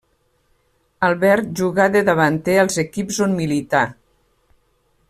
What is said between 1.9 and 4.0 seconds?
de davanter als equips on milità.